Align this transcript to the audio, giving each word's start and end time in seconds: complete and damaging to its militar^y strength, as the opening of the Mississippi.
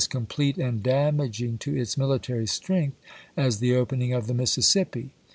complete 0.09 0.57
and 0.57 0.81
damaging 0.81 1.59
to 1.59 1.77
its 1.77 1.95
militar^y 1.95 2.49
strength, 2.49 2.97
as 3.37 3.59
the 3.59 3.75
opening 3.75 4.13
of 4.13 4.25
the 4.25 4.33
Mississippi. 4.33 5.11